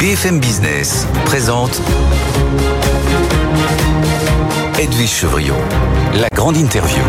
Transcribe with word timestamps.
BFM 0.00 0.40
Business 0.40 1.06
présente 1.24 1.80
Edwige 4.78 5.08
Chevrillon, 5.10 5.54
la 6.20 6.28
grande 6.28 6.56
interview. 6.56 7.02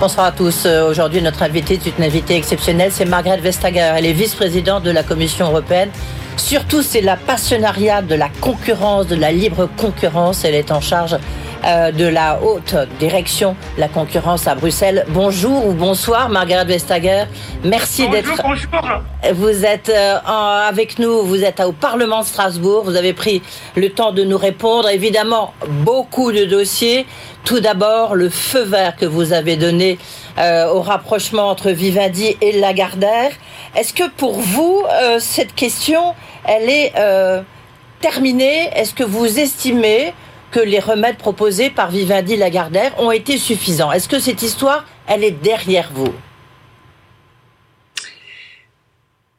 Bonsoir 0.00 0.26
à 0.26 0.32
tous. 0.32 0.64
Euh, 0.66 0.88
Aujourd'hui, 0.88 1.20
notre 1.22 1.42
invitée 1.42 1.74
est 1.74 1.98
une 1.98 2.04
invitée 2.04 2.36
exceptionnelle, 2.36 2.90
c'est 2.92 3.04
Margrethe 3.04 3.40
Vestager. 3.40 3.92
Elle 3.96 4.06
est 4.06 4.12
vice-présidente 4.12 4.82
de 4.82 4.90
la 4.90 5.02
Commission 5.02 5.46
européenne. 5.46 5.90
Surtout, 6.36 6.82
c'est 6.82 7.02
la 7.02 7.16
passionnariat 7.16 8.02
de 8.02 8.14
la 8.14 8.28
concurrence, 8.40 9.06
de 9.06 9.16
la 9.16 9.30
libre 9.30 9.68
concurrence. 9.76 10.44
Elle 10.44 10.54
est 10.54 10.72
en 10.72 10.80
charge 10.80 11.16
de 11.62 12.06
la 12.06 12.40
haute 12.42 12.74
direction 12.98 13.56
de 13.76 13.80
la 13.80 13.88
concurrence 13.88 14.46
à 14.46 14.54
Bruxelles. 14.54 15.04
Bonjour 15.08 15.66
ou 15.66 15.72
bonsoir, 15.72 16.28
Margaret 16.28 16.64
Vestager. 16.64 17.24
Merci 17.64 18.08
d'être. 18.08 18.42
Bonjour. 18.42 19.02
Vous 19.34 19.64
êtes 19.64 19.88
euh, 19.88 20.18
avec 20.24 20.98
nous, 20.98 21.22
vous 21.22 21.44
êtes 21.44 21.60
au 21.60 21.70
Parlement 21.72 22.22
de 22.22 22.26
Strasbourg, 22.26 22.82
vous 22.84 22.96
avez 22.96 23.12
pris 23.12 23.40
le 23.76 23.90
temps 23.90 24.10
de 24.10 24.24
nous 24.24 24.36
répondre. 24.36 24.88
Évidemment, 24.88 25.54
beaucoup 25.68 26.32
de 26.32 26.44
dossiers. 26.44 27.06
Tout 27.44 27.60
d'abord, 27.60 28.14
le 28.14 28.28
feu 28.28 28.62
vert 28.62 28.96
que 28.96 29.06
vous 29.06 29.32
avez 29.32 29.56
donné 29.56 29.98
euh, 30.38 30.68
au 30.68 30.80
rapprochement 30.80 31.48
entre 31.48 31.70
Vivendi 31.70 32.36
et 32.40 32.52
Lagardère. 32.58 33.30
Est-ce 33.76 33.92
que 33.92 34.08
pour 34.08 34.40
vous, 34.40 34.82
euh, 34.90 35.18
cette 35.20 35.54
question, 35.54 36.14
elle 36.44 36.68
est 36.68 36.92
euh, 36.96 37.42
terminée? 38.00 38.70
Est-ce 38.74 38.94
que 38.94 39.04
vous 39.04 39.38
estimez 39.38 40.14
que 40.52 40.60
les 40.60 40.78
remèdes 40.78 41.16
proposés 41.16 41.70
par 41.70 41.90
Vivendi 41.90 42.36
Lagardère 42.36 42.98
ont 43.00 43.10
été 43.10 43.38
suffisants 43.38 43.90
Est-ce 43.90 44.08
que 44.08 44.20
cette 44.20 44.42
histoire, 44.42 44.84
elle 45.08 45.24
est 45.24 45.32
derrière 45.32 45.90
vous? 45.92 46.14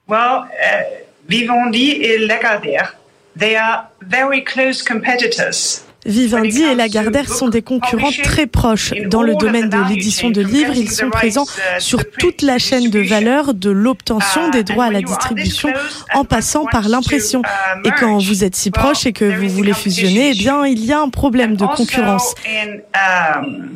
Well, 0.07 0.49
uh, 0.51 1.05
Vivendi 1.29 1.91
et 2.01 2.17
Lagardère, 2.17 2.97
they 3.37 3.55
are 3.55 3.85
very 4.01 4.43
close 4.43 4.83
competitors. 4.83 5.85
Vivendi 6.05 6.61
et 6.63 6.75
Lagardère 6.75 7.29
sont 7.29 7.47
des 7.47 7.61
concurrents 7.61 8.11
très 8.23 8.47
proches. 8.47 8.93
Dans 9.07 9.21
le 9.21 9.35
domaine 9.35 9.69
de 9.69 9.77
l'édition 9.89 10.29
de 10.29 10.41
livres, 10.41 10.75
ils 10.75 10.91
sont 10.91 11.09
présents 11.09 11.45
sur 11.79 12.09
toute 12.11 12.41
la 12.41 12.57
chaîne 12.57 12.89
de 12.89 12.99
valeur 12.99 13.53
de 13.53 13.69
l'obtention 13.69 14.49
des 14.49 14.63
droits 14.63 14.85
à 14.85 14.91
la 14.91 15.01
distribution 15.01 15.71
en 16.13 16.25
passant 16.25 16.65
par 16.65 16.89
l'impression. 16.89 17.41
Et 17.85 17.91
quand 17.91 18.17
vous 18.17 18.43
êtes 18.43 18.55
si 18.55 18.71
proche 18.71 19.05
et 19.05 19.13
que 19.13 19.25
vous 19.25 19.49
voulez 19.49 19.73
fusionner, 19.73 20.31
eh 20.31 20.37
bien, 20.37 20.65
il 20.65 20.83
y 20.83 20.91
a 20.91 20.99
un 20.99 21.09
problème 21.09 21.55
de 21.55 21.65
concurrence. 21.65 22.35
Um, 22.45 23.71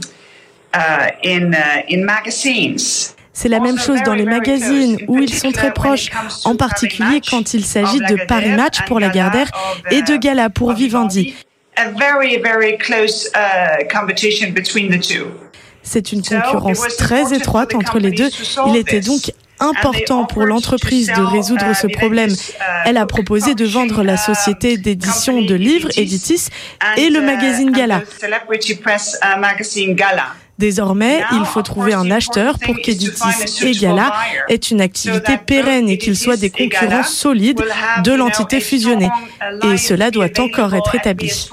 uh, 0.75 0.80
uh. 1.23 1.47
C'est 3.34 3.50
la 3.50 3.59
même 3.59 3.78
chose 3.78 4.02
dans 4.03 4.16
les 4.16 4.25
magazines 4.25 4.97
où 5.08 5.19
ils 5.19 5.34
sont 5.34 5.52
très 5.52 5.72
proches, 5.72 6.09
en 6.44 6.56
particulier 6.56 7.22
quand 7.30 7.53
il 7.53 7.64
s'agit 7.64 8.00
de 8.00 8.25
Paris 8.25 8.53
Match 8.53 8.84
pour 8.88 9.00
Lagardère 9.00 9.52
et 9.91 10.02
de 10.02 10.17
Gala 10.17 10.50
pour 10.50 10.73
Vivendi. 10.73 11.36
A 11.78 11.92
very, 11.92 12.38
very 12.42 12.78
close 12.78 13.29
uh, 13.35 13.84
competition 13.88 14.51
between 14.51 14.90
the 14.90 15.00
two. 15.00 15.28
C'est 15.84 16.12
une 16.12 16.22
concurrence 16.22 16.97
très 16.97 17.34
étroite 17.34 17.74
entre 17.75 18.00
les 18.00 18.12
deux. 18.12 18.29
Il 18.68 18.75
était 18.75 19.00
donc 19.00 19.31
important 19.59 20.25
pour 20.25 20.46
l'entreprise 20.46 21.07
de 21.07 21.22
résoudre 21.22 21.75
ce 21.75 21.88
problème. 21.88 22.34
Elle 22.85 22.97
a 22.97 23.06
proposé 23.06 23.56
de 23.56 23.66
vendre 23.66 24.03
la 24.03 24.18
société 24.18 24.78
d'édition 24.78 25.41
de 25.41 25.56
livres 25.56 25.90
Editis 25.97 26.50
et 26.97 27.09
le 27.09 27.22
magazine 27.22 27.72
Gala. 27.72 28.01
Désormais, 30.57 31.22
il 31.34 31.45
faut 31.45 31.62
trouver 31.62 31.94
un 31.94 32.09
acheteur 32.09 32.57
pour 32.57 32.75
qu'Editis 32.78 33.63
et 33.63 33.72
Gala 33.73 34.12
aient 34.50 34.56
une 34.56 34.81
activité 34.81 35.38
pérenne 35.38 35.88
et 35.88 35.97
qu'ils 35.97 36.18
soient 36.18 36.38
des 36.38 36.50
concurrents 36.50 37.03
solides 37.03 37.63
de 38.03 38.12
l'entité 38.12 38.59
fusionnée. 38.59 39.09
Et 39.72 39.78
cela 39.78 40.09
doit 40.09 40.29
encore 40.40 40.73
être 40.73 40.95
établi. 40.95 41.50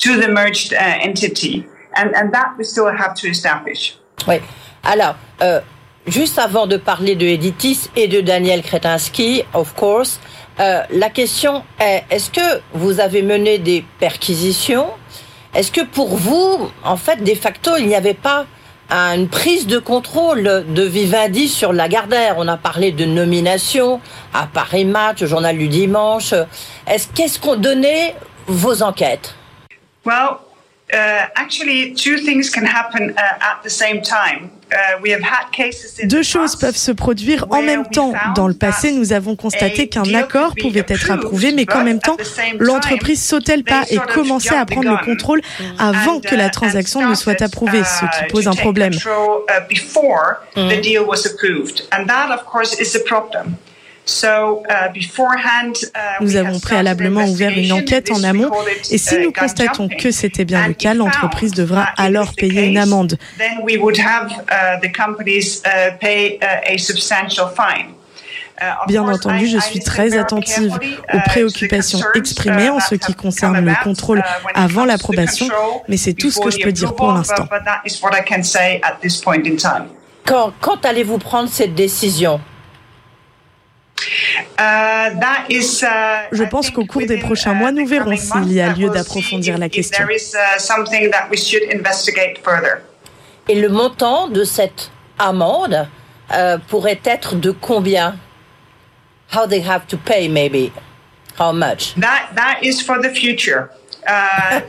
To 0.00 0.14
the 0.14 0.28
merged 0.28 0.72
entity, 1.04 1.64
and, 1.96 2.12
and 2.14 2.30
that 2.30 2.54
we 2.56 2.64
still 2.64 2.86
have 2.86 3.14
to 3.14 3.26
establish. 3.26 3.98
Oui. 4.28 4.36
Alors, 4.84 5.16
euh, 5.42 5.60
juste 6.06 6.38
avant 6.38 6.68
de 6.68 6.76
parler 6.76 7.16
de 7.16 7.26
Editis 7.26 7.90
et 7.96 8.06
de 8.06 8.20
Daniel 8.20 8.62
Kretinsky, 8.62 9.42
of 9.54 9.74
course, 9.74 10.20
euh, 10.60 10.82
la 10.90 11.10
question 11.10 11.64
est 11.80 12.04
est-ce 12.10 12.30
que 12.30 12.60
vous 12.72 13.00
avez 13.00 13.22
mené 13.22 13.58
des 13.58 13.84
perquisitions 13.98 14.86
Est-ce 15.54 15.72
que 15.72 15.80
pour 15.80 16.16
vous, 16.16 16.70
en 16.84 16.96
fait, 16.96 17.22
de 17.24 17.34
facto, 17.34 17.76
il 17.78 17.86
n'y 17.86 17.94
avait 17.94 18.14
pas 18.14 18.46
une 18.90 19.28
prise 19.28 19.66
de 19.66 19.78
contrôle 19.78 20.64
de 20.68 20.82
Vivendi 20.82 21.48
sur 21.48 21.72
Lagardère? 21.72 22.34
On 22.38 22.48
a 22.48 22.56
parlé 22.56 22.92
de 22.92 23.04
nomination 23.04 24.00
à 24.34 24.46
Paris 24.46 24.84
Match, 24.84 25.22
au 25.22 25.26
Journal 25.26 25.56
du 25.56 25.68
Dimanche. 25.68 26.34
Est-ce 26.86 27.08
qu'est-ce 27.14 27.38
qu'ont 27.38 27.56
donné 27.56 28.14
vos 28.46 28.82
enquêtes? 28.82 29.34
Well, 30.04 30.38
uh, 30.92 31.28
actually, 31.34 31.94
two 31.94 32.18
things 32.18 32.50
can 32.50 32.64
happen 32.64 33.10
uh, 33.10 33.38
at 33.40 33.62
the 33.62 33.70
same 33.70 34.00
time. 34.00 34.50
Uh, 34.70 35.00
we 35.02 35.12
have 35.12 35.22
had 35.22 35.50
cases 35.50 35.98
in 35.98 36.08
Deux 36.08 36.20
the 36.20 36.24
choses 36.24 36.56
peuvent 36.56 36.76
se 36.76 36.92
produire 36.92 37.46
en 37.50 37.62
même 37.62 37.86
temps. 37.86 38.12
Dans 38.34 38.48
le 38.48 38.54
passé, 38.54 38.92
nous 38.92 39.12
avons 39.12 39.34
constaté 39.34 39.88
qu'un 39.88 40.14
accord 40.14 40.54
pouvait 40.60 40.84
être 40.86 41.10
approuvé, 41.10 41.52
mais 41.52 41.64
qu'en 41.64 41.84
même 41.84 42.00
temps, 42.00 42.16
l'entreprise 42.58 43.22
sautait 43.22 43.56
le 43.56 43.62
pas 43.62 43.84
et 43.90 43.96
commençait 43.96 44.56
à 44.56 44.66
prendre 44.66 44.90
le 44.90 45.04
contrôle 45.04 45.40
avant 45.78 46.20
que 46.20 46.34
la 46.34 46.50
transaction 46.50 47.08
ne 47.08 47.14
soit 47.14 47.40
approuvée, 47.40 47.82
ce 47.84 48.04
qui 48.18 48.30
pose 48.30 48.46
un 48.46 48.54
problème. 48.54 48.92
Nous 56.20 56.36
avons 56.36 56.60
préalablement 56.60 57.24
ouvert 57.24 57.56
une 57.56 57.72
enquête 57.72 58.10
en 58.10 58.22
amont 58.24 58.50
et 58.90 58.98
si 58.98 59.18
nous 59.18 59.32
constatons 59.32 59.88
que 59.88 60.10
c'était 60.10 60.44
bien 60.46 60.66
le 60.66 60.74
cas, 60.74 60.94
l'entreprise 60.94 61.52
devra 61.52 61.82
alors 61.96 62.34
payer 62.34 62.66
une 62.66 62.78
amende. 62.78 63.18
uh, 63.38 63.44
uh, 63.44 63.78
uh. 66.60 67.84
Uh, 68.60 68.86
Bien 68.88 69.06
entendu, 69.06 69.46
je 69.46 69.58
suis 69.58 69.78
très 69.78 70.16
attentive 70.16 70.76
uh, 70.82 71.16
aux 71.16 71.20
préoccupations 71.26 72.00
exprimées 72.16 72.70
en 72.70 72.78
uh, 72.78 72.80
ce 72.80 72.96
qui 72.96 73.14
concerne 73.14 73.64
le 73.64 73.72
contrôle 73.84 74.18
uh, 74.18 74.22
avant 74.54 74.84
l'approbation, 74.84 75.48
mais 75.86 75.96
c'est 75.96 76.12
tout 76.14 76.32
ce 76.32 76.40
que 76.40 76.50
je 76.50 76.58
peux 76.58 76.72
dire 76.72 76.96
pour 76.96 77.12
l'instant. 77.12 77.46
quand 80.60 80.84
allez-vous 80.84 81.18
prendre 81.18 81.48
cette 81.48 81.76
décision 81.76 82.40
Uh, 84.00 84.02
that 84.02 84.06
is, 84.08 84.27
uh, 84.27 84.27
Je 84.58 86.42
I 86.42 86.46
pense 86.48 86.66
think 86.66 86.76
qu'au 86.76 86.84
cours 86.84 87.06
des 87.06 87.18
prochains 87.18 87.52
uh, 87.52 87.56
mois, 87.56 87.72
nous 87.72 87.86
verrons 87.86 88.16
s'il 88.16 88.52
y 88.52 88.60
a 88.60 88.72
lieu 88.72 88.88
will 88.88 88.92
d'approfondir 88.92 89.58
la 89.58 89.68
question. 89.68 90.04
there 90.04 90.14
is, 90.14 90.34
uh, 90.34 90.58
something 90.58 91.10
that 91.10 91.28
we 91.30 91.36
should 91.36 91.62
investigate 91.72 92.38
further. 92.44 92.82
Et 93.48 93.60
le 93.60 93.68
montant 93.68 94.28
de 94.28 94.44
cette 94.44 94.90
amende 95.18 95.88
euh, 96.32 96.58
pourrait 96.68 97.00
être 97.04 97.36
de 97.36 97.50
combien? 97.50 98.16
How 99.34 99.46
they 99.46 99.62
have 99.62 99.86
to 99.88 99.96
pay, 99.96 100.28
maybe. 100.28 100.72
How 101.38 101.52
much? 101.52 101.94
That 101.96 102.30
that 102.34 102.58
is 102.62 102.80
for 102.80 103.00
the 103.00 103.10
future. 103.10 103.70
Uh, 104.08 104.60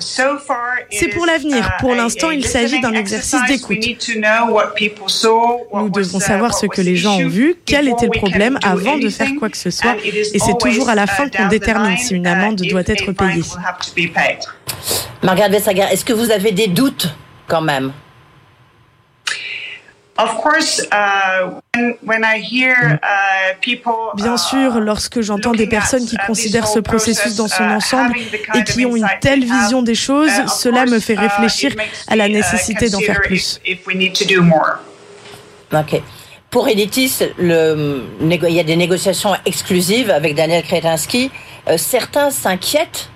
C'est 0.89 1.07
pour 1.09 1.25
l'avenir. 1.25 1.65
uh, 1.65 1.80
Pour 1.80 1.95
l'instant, 1.95 2.30
il 2.30 2.45
s'agit 2.45 2.81
d'un 2.81 2.91
exercice 2.91 3.39
d'écoute. 3.47 3.77
Nous 5.74 5.89
devons 5.89 6.18
uh, 6.18 6.21
savoir 6.21 6.53
ce 6.53 6.65
que 6.65 6.81
les 6.81 6.97
gens 6.97 7.15
ont 7.18 7.27
vu, 7.30 7.56
quel 7.65 7.88
était 7.88 8.07
le 8.07 8.12
problème 8.12 8.59
avant 8.63 8.97
de 8.97 9.07
faire 9.09 9.30
quoi 9.39 9.50
que 9.50 9.56
ce 9.56 9.69
soit. 9.69 9.95
Et 10.03 10.39
c'est 10.39 10.57
toujours 10.59 10.89
à 10.89 10.95
la 10.95 11.07
fin 11.07 11.30
qu'on 11.30 11.47
détermine 11.47 11.97
si 11.97 12.15
une 12.15 12.27
amende 12.27 12.62
doit 12.62 12.81
être 12.86 13.13
payée. 13.13 13.44
Margaret 15.24 15.50
Vestager, 15.50 15.83
est-ce 15.92 16.03
que 16.03 16.13
vous 16.13 16.31
avez 16.31 16.51
des 16.51 16.68
doutes 16.68 17.07
quand 17.47 17.62
même 17.62 17.94
Of 17.94 17.94
course, 17.94 17.94
uh, 17.94 17.94
when, 19.24 19.38
when 19.38 19.38
I 19.38 19.38
hear, 19.38 19.38
uh, 19.38 19.38
people, 19.38 20.08
Bien 24.16 24.36
uh, 24.36 24.38
sûr, 24.38 24.80
lorsque 24.80 25.21
j'entends 25.21 25.54
des 25.54 25.68
personnes 25.68 26.06
qui 26.06 26.16
uh, 26.16 26.27
considèrent 26.27 26.68
ce 26.68 26.80
processus 26.80 27.36
dans 27.36 27.48
son 27.48 27.63
process, 27.68 27.92
uh, 27.92 27.95
ensemble 27.95 28.18
et 28.56 28.63
qui 28.63 28.86
ont 28.86 28.95
une 28.95 29.07
telle 29.21 29.44
vision 29.44 29.81
des 29.81 29.95
choses, 29.95 30.31
uh, 30.38 30.42
of 30.42 30.54
cela 30.54 30.86
me 30.86 31.00
fait 31.00 31.16
réfléchir 31.16 31.74
à 32.07 32.16
la 32.16 32.27
me, 32.27 32.33
uh, 32.33 32.33
nécessité 32.33 32.89
d'en 32.89 33.00
faire 33.00 33.21
plus. 33.21 33.62
If, 33.66 33.80
if 33.80 33.88
we 33.88 33.95
need 33.95 34.13
to 34.13 34.25
do 34.25 34.42
more. 34.42 34.80
Ok. 35.74 36.01
Pour 36.50 36.68
Editis, 36.68 37.19
le, 37.38 38.04
il 38.21 38.54
y 38.54 38.60
a 38.60 38.63
des 38.63 38.75
négociations 38.75 39.36
exclusives 39.45 40.10
avec 40.10 40.33
Daniel 40.33 40.63
Kretinsky. 40.63 41.30
Euh, 41.68 41.77
certains 41.77 42.31
s'inquiètent 42.31 43.10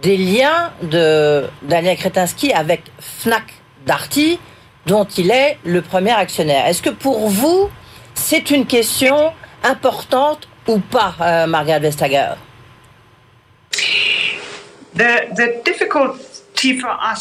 des 0.00 0.16
liens 0.16 0.70
de 0.82 1.44
Daniel 1.62 1.96
Kretinsky 1.96 2.52
avec 2.52 2.82
Fnac 3.00 3.42
Darty, 3.84 4.38
dont 4.86 5.04
il 5.04 5.30
est 5.30 5.58
le 5.64 5.82
premier 5.82 6.12
actionnaire. 6.12 6.66
Est-ce 6.66 6.82
que 6.82 6.90
pour 6.90 7.28
vous, 7.28 7.68
c'est 8.14 8.50
une 8.50 8.66
question 8.66 9.32
importante 9.64 10.48
ou 10.66 10.78
pas, 10.78 11.14
euh, 11.20 11.46
Margaret 11.46 11.80
Vestager? 11.80 12.30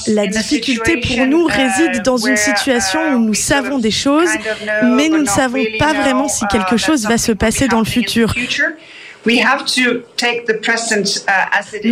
La 0.08 0.28
difficulté 0.28 0.98
pour 0.98 1.26
nous 1.28 1.46
réside 1.46 2.02
dans 2.04 2.18
une 2.18 2.38
situation 2.38 3.00
où 3.14 3.20
nous 3.20 3.34
savons 3.34 3.78
des 3.78 3.92
choses, 3.92 4.30
mais 4.84 5.10
nous 5.10 5.20
ne 5.20 5.28
savons 5.28 5.64
pas 5.78 5.94
vraiment 5.94 6.28
si 6.28 6.46
quelque 6.48 6.78
chose 6.78 7.06
va 7.06 7.18
se 7.18 7.32
passer 7.32 7.68
dans 7.68 7.80
le 7.80 7.86
futur. 7.86 8.34
Nous 9.26 9.34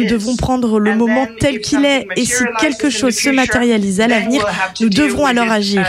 devons 0.06 0.36
prendre 0.36 0.80
le 0.80 0.95
moment 0.95 1.27
tel 1.39 1.60
qu'il 1.60 1.86
est 1.86 2.07
et 2.16 2.25
si 2.25 2.44
quelque 2.60 2.89
chose 2.89 3.16
se 3.16 3.30
matérialise 3.30 4.01
à 4.01 4.07
l'avenir, 4.07 4.45
nous 4.80 4.89
devrons 4.89 5.25
alors 5.25 5.51
agir. 5.51 5.86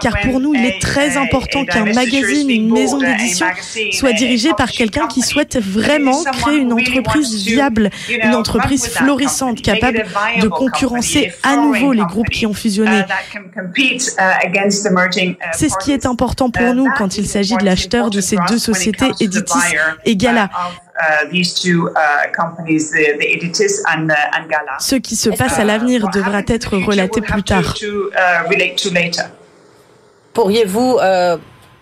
Car 0.00 0.20
pour 0.22 0.40
nous, 0.40 0.54
il 0.54 0.64
est 0.64 0.80
très 0.80 1.18
important 1.18 1.64
qu'un 1.64 1.84
magazine, 1.84 2.48
une 2.48 2.72
maison 2.72 2.98
d'édition 2.98 3.46
soit 3.92 4.12
dirigé 4.12 4.50
par 4.56 4.70
quelqu'un 4.70 5.06
qui 5.06 5.20
souhaite 5.20 5.58
vraiment 5.58 6.22
créer 6.24 6.58
une 6.58 6.72
entreprise 6.72 7.44
viable, 7.44 7.90
une 8.08 8.34
entreprise 8.34 8.88
florissante, 8.88 9.60
capable 9.60 10.04
de 10.40 10.48
concurrencer 10.48 11.32
à 11.42 11.56
nouveau 11.56 11.92
les 11.92 12.04
groupes 12.04 12.30
qui 12.30 12.46
ont 12.46 12.54
fusionné. 12.54 13.02
C'est 15.52 15.68
ce 15.68 15.76
qui 15.82 15.92
est 15.92 16.06
important 16.06 16.50
pour 16.50 16.74
nous 16.74 16.88
quand 16.96 17.18
il 17.18 17.26
s'agit 17.26 17.56
de 17.56 17.64
l'acheteur 17.64 18.10
de 18.10 18.20
ces 18.20 18.36
deux 18.48 18.58
sociétés, 18.58 19.10
Editis 19.20 19.58
et 20.04 20.16
Gala. 20.16 20.48
Ce 24.78 24.96
qui 24.96 25.16
se 25.16 25.30
passe 25.30 25.58
à 25.58 25.64
l'avenir 25.64 26.08
devra 26.08 26.42
être 26.46 26.76
relaté 26.76 27.20
plus 27.20 27.42
tard. 27.42 27.74
Uh, 27.82 28.10
Pourriez-vous 30.32 30.98
euh, 31.00 31.36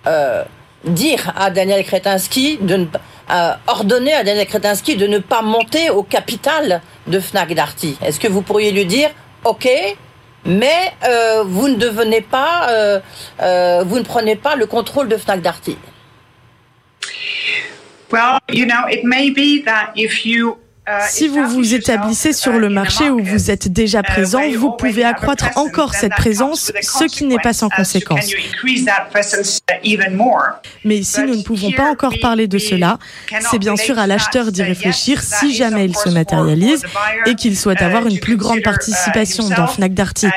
euh, 0.06 0.42
dire 0.84 1.32
à 1.36 1.50
Daniel 1.50 1.84
Kretinsky 1.84 2.58
de 2.60 2.76
ne, 2.76 2.86
euh, 3.30 3.52
ordonner 3.66 4.14
à 4.14 4.24
Daniel 4.24 4.46
Kretinsky 4.46 4.96
de 4.96 5.06
ne 5.06 5.18
pas 5.18 5.42
monter 5.42 5.90
au 5.90 6.02
capital 6.02 6.80
de 7.06 7.20
Fnac 7.20 7.52
Darty? 7.54 7.98
Est-ce 8.02 8.18
que 8.18 8.28
vous 8.28 8.42
pourriez 8.42 8.72
lui 8.72 8.86
dire 8.86 9.10
OK, 9.44 9.68
mais 10.44 10.94
vous 11.44 11.68
ne 11.68 11.76
devenez 11.76 12.20
pas, 12.20 13.00
vous 13.84 13.98
ne 13.98 14.04
prenez 14.04 14.36
pas 14.36 14.56
le 14.56 14.66
contrôle 14.66 15.08
de 15.08 15.16
Fnac 15.16 15.40
Darty? 15.40 15.76
Well, 18.10 18.38
you 18.48 18.66
know, 18.66 18.86
it 18.86 19.04
may 19.04 19.30
be 19.30 19.62
that 19.62 19.92
if 19.96 20.24
you 20.24 20.58
si 21.08 21.28
vous 21.28 21.44
vous 21.46 21.74
établissez 21.74 22.32
sur 22.32 22.52
le 22.52 22.68
marché 22.68 23.10
où 23.10 23.22
vous 23.22 23.50
êtes 23.50 23.68
déjà 23.68 24.02
présent, 24.02 24.42
vous 24.56 24.72
pouvez 24.72 25.04
accroître 25.04 25.56
encore 25.56 25.94
cette 25.94 26.12
présence, 26.12 26.72
ce 26.80 27.04
qui 27.04 27.24
n'est 27.24 27.38
pas 27.38 27.52
sans 27.52 27.68
conséquence. 27.68 28.30
Mais 30.84 30.96
ici, 30.96 31.20
nous 31.22 31.36
ne 31.36 31.42
pouvons 31.42 31.72
pas 31.72 31.90
encore 31.90 32.14
parler 32.20 32.46
de 32.46 32.58
cela. 32.58 32.98
C'est 33.50 33.58
bien 33.58 33.76
sûr 33.76 33.98
à 33.98 34.06
l'acheteur 34.06 34.52
d'y 34.52 34.62
réfléchir 34.62 35.22
si 35.22 35.54
jamais 35.54 35.84
il 35.84 35.96
se 35.96 36.08
matérialise 36.08 36.84
et 37.26 37.34
qu'il 37.34 37.56
souhaite 37.56 37.82
avoir 37.82 38.06
une 38.06 38.20
plus 38.20 38.36
grande 38.36 38.62
participation 38.62 39.48
dans 39.48 39.66
Fnac 39.66 39.94
Darty. 39.94 40.28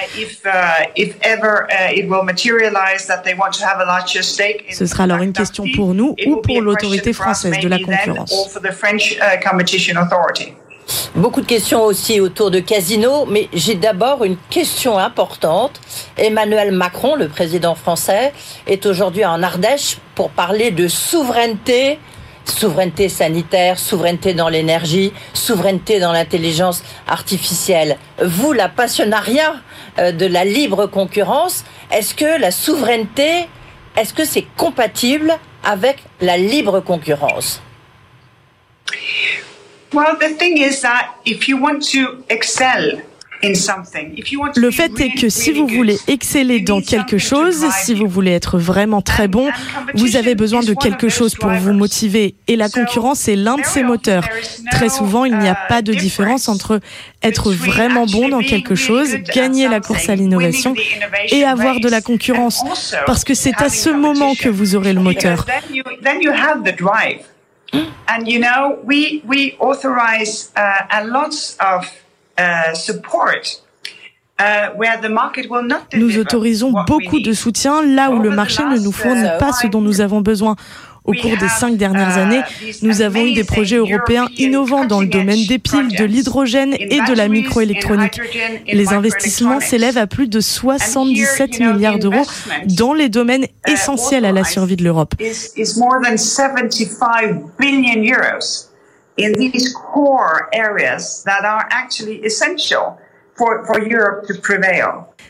Ce 4.69 4.85
sera 4.85 5.03
alors 5.03 5.21
une 5.21 5.33
question 5.33 5.65
pour 5.75 5.93
nous 5.93 6.15
ou 6.25 6.37
pour 6.37 6.61
l'autorité 6.61 7.13
française 7.13 7.59
de 7.59 7.67
la 7.67 7.79
concurrence. 7.79 8.59
Beaucoup 11.15 11.41
de 11.41 11.45
questions 11.45 11.83
aussi 11.83 12.19
autour 12.19 12.51
de 12.51 12.59
Casino, 12.59 13.25
mais 13.25 13.49
j'ai 13.53 13.75
d'abord 13.75 14.23
une 14.23 14.37
question 14.49 14.97
importante. 14.97 15.79
Emmanuel 16.17 16.71
Macron, 16.71 17.15
le 17.15 17.27
président 17.27 17.75
français, 17.75 18.33
est 18.67 18.85
aujourd'hui 18.85 19.25
en 19.25 19.43
Ardèche 19.43 19.97
pour 20.15 20.29
parler 20.29 20.71
de 20.71 20.87
souveraineté, 20.87 21.99
souveraineté 22.45 23.09
sanitaire, 23.09 23.77
souveraineté 23.77 24.33
dans 24.33 24.49
l'énergie, 24.49 25.11
souveraineté 25.33 25.99
dans 25.99 26.11
l'intelligence 26.11 26.83
artificielle. 27.07 27.97
Vous, 28.23 28.53
la 28.53 28.69
passionnariat 28.69 29.55
euh, 29.99 30.11
de 30.11 30.25
la 30.25 30.45
libre 30.45 30.85
concurrence, 30.87 31.65
est-ce 31.91 32.15
que 32.15 32.39
la 32.39 32.51
souveraineté, 32.51 33.47
est-ce 33.97 34.13
que 34.13 34.25
c'est 34.25 34.45
compatible 34.55 35.37
avec 35.63 35.97
la 36.21 36.37
libre 36.37 36.79
concurrence? 36.79 37.61
Well, 39.93 40.15
the 40.17 40.35
thing 40.37 40.57
is 40.57 40.81
that 40.81 41.15
if 41.25 41.47
you 41.47 41.57
want 41.57 41.81
to 41.91 42.23
excel 42.29 43.03
le 44.55 44.71
fait 44.71 44.99
est 44.99 45.09
que 45.09 45.29
si 45.29 45.51
vous 45.51 45.67
voulez 45.67 45.97
exceller 46.07 46.59
dans 46.59 46.81
quelque 46.81 47.17
chose, 47.17 47.65
si 47.83 47.93
vous 47.95 48.07
voulez 48.07 48.31
être 48.31 48.59
vraiment 48.59 49.01
très 49.01 49.27
bon, 49.27 49.49
vous 49.95 50.15
avez 50.15 50.35
besoin 50.35 50.61
de 50.61 50.73
quelque 50.73 51.09
chose 51.09 51.35
pour 51.35 51.49
vous 51.49 51.73
motiver. 51.73 52.35
Et 52.47 52.55
la 52.55 52.69
concurrence 52.69 53.27
est 53.27 53.35
l'un 53.35 53.57
de 53.57 53.65
ces 53.65 53.83
moteurs. 53.83 54.27
Très 54.71 54.89
souvent, 54.89 55.25
il 55.25 55.37
n'y 55.37 55.49
a 55.49 55.55
pas 55.55 55.81
de 55.81 55.93
différence 55.93 56.49
entre 56.49 56.79
être 57.23 57.51
vraiment 57.51 58.05
bon 58.05 58.29
dans 58.29 58.41
quelque 58.41 58.75
chose, 58.75 59.15
gagner 59.33 59.67
la 59.67 59.79
course 59.79 60.09
à 60.09 60.15
l'innovation 60.15 60.75
et 61.29 61.43
avoir 61.43 61.79
de 61.79 61.89
la 61.89 62.01
concurrence. 62.01 62.63
Parce 63.05 63.23
que 63.23 63.33
c'est 63.33 63.59
à 63.61 63.69
ce 63.69 63.89
moment 63.89 64.35
que 64.35 64.49
vous 64.49 64.75
aurez 64.75 64.93
le 64.93 65.01
moteur. 65.01 65.45
And 67.73 68.27
you 68.27 68.39
know, 68.39 68.79
we 68.83 69.21
we 69.25 69.55
authorize 69.59 70.51
uh, 70.55 70.85
a 70.89 71.05
lot 71.05 71.33
of 71.59 71.85
uh, 72.37 72.73
support. 72.73 73.61
Uh, 74.39 74.69
nous 75.93 76.17
autorisons 76.17 76.71
beaucoup 76.87 77.19
de 77.19 77.31
soutien 77.31 77.83
là 77.83 78.09
où 78.09 78.19
le 78.19 78.31
marché 78.31 78.63
ne 78.63 78.79
nous 78.79 78.91
fournit 78.91 79.29
pas 79.37 79.51
ce 79.51 79.67
dont 79.67 79.81
nous 79.81 80.01
avons 80.01 80.21
besoin. 80.21 80.55
Au 81.03 81.13
cours 81.13 81.35
des 81.37 81.47
cinq 81.47 81.77
dernières 81.77 82.17
années, 82.17 82.41
nous 82.83 83.01
avons 83.01 83.21
eu 83.25 83.33
des 83.33 83.43
projets 83.43 83.77
européens 83.77 84.27
innovants 84.37 84.85
dans 84.85 85.01
le 85.01 85.07
domaine 85.07 85.45
des 85.47 85.57
piles, 85.57 85.95
de 85.97 86.05
l'hydrogène 86.05 86.75
et 86.79 87.01
de 87.01 87.13
la 87.13 87.27
microélectronique. 87.27 88.19
Les 88.67 88.93
investissements 88.93 89.59
s'élèvent 89.59 89.97
à 89.97 90.05
plus 90.05 90.27
de 90.27 90.39
77 90.39 91.59
milliards 91.59 91.97
d'euros 91.97 92.25
dans 92.65 92.93
les 92.93 93.09
domaines 93.09 93.47
essentiels 93.67 94.25
à 94.25 94.31
la 94.31 94.43
survie 94.43 94.75
de 94.75 94.83
l'Europe. 94.83 95.15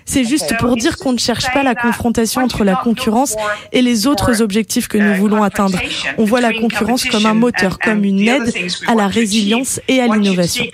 C'est 0.06 0.24
juste 0.24 0.58
pour 0.58 0.76
dire 0.76 0.98
qu'on 0.98 1.14
ne 1.14 1.20
cherche 1.20 1.52
pas 1.54 1.64
la 1.64 1.76
confrontation 1.76 2.42
entre 2.44 2.64
la 2.64 2.76
concurrence 2.76 3.36
et 3.72 3.82
les 3.82 4.08
autres 4.08 4.42
objectifs 4.42 4.88
que 4.88 4.98
nous 4.98 5.16
voulons 5.16 5.44
atteindre. 5.44 5.80
On 6.18 6.26
voit 6.26 6.42
la 6.42 6.54
concurrence 6.54 7.06
comme 7.06 7.26
un 7.26 7.34
moteur, 7.34 7.80
comme 7.80 8.04
une 8.04 8.28
aide 8.28 8.54
à 8.88 8.96
la 8.96 9.08
résilience 9.08 9.80
et 9.88 10.02
à 10.02 10.08
l'innovation. 10.08 10.66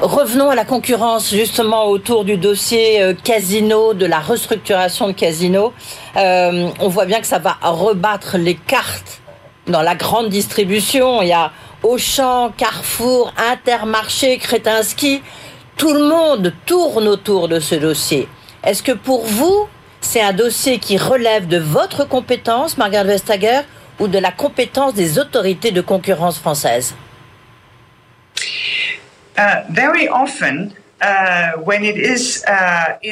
Revenons 0.00 0.48
à 0.48 0.54
la 0.54 0.64
concurrence 0.64 1.30
justement 1.30 1.88
autour 1.88 2.24
du 2.24 2.38
dossier 2.38 3.02
euh, 3.02 3.12
Casino, 3.12 3.92
de 3.92 4.06
la 4.06 4.18
restructuration 4.18 5.08
de 5.08 5.12
Casino. 5.12 5.74
Euh, 6.16 6.70
on 6.80 6.88
voit 6.88 7.04
bien 7.04 7.20
que 7.20 7.26
ça 7.26 7.38
va 7.38 7.58
rebattre 7.60 8.38
les 8.38 8.54
cartes 8.54 9.19
dans 9.70 9.82
la 9.82 9.94
grande 9.94 10.28
distribution. 10.28 11.22
Il 11.22 11.28
y 11.28 11.32
a 11.32 11.52
Auchan, 11.82 12.52
Carrefour, 12.56 13.32
Intermarché, 13.36 14.38
Kretinsky. 14.38 15.22
Tout 15.76 15.94
le 15.94 16.04
monde 16.04 16.52
tourne 16.66 17.08
autour 17.08 17.48
de 17.48 17.58
ce 17.58 17.74
dossier. 17.74 18.28
Est-ce 18.62 18.82
que 18.82 18.92
pour 18.92 19.24
vous, 19.24 19.68
c'est 20.00 20.20
un 20.20 20.32
dossier 20.32 20.78
qui 20.78 20.98
relève 20.98 21.46
de 21.46 21.58
votre 21.58 22.06
compétence, 22.06 22.76
Margaret 22.76 23.04
Vestager, 23.04 23.60
ou 23.98 24.08
de 24.08 24.18
la 24.18 24.32
compétence 24.32 24.94
des 24.94 25.18
autorités 25.18 25.70
de 25.70 25.80
concurrence 25.80 26.38
françaises? 26.38 26.94
Uh, 29.38 29.62
very 29.70 30.08
often, 30.08 30.72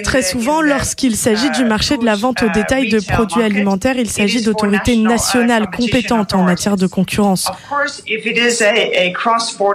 Très 0.05 0.23
souvent, 0.23 0.61
lorsqu'il 0.61 1.17
s'agit 1.17 1.51
du 1.51 1.63
uh, 1.63 1.65
marché 1.65 1.97
de 1.97 2.05
la 2.05 2.17
vente 2.17 2.43
au 2.43 2.49
détail 2.51 2.89
de 2.89 3.01
produits 3.01 3.43
alimentaires, 3.43 3.97
il 3.97 4.11
s'agit 4.11 4.43
d'autorités 4.43 4.97
nationales 4.97 5.71
compétentes 5.71 6.35
en 6.35 6.43
matière 6.43 6.77
de 6.77 6.87
concurrence. 6.87 7.51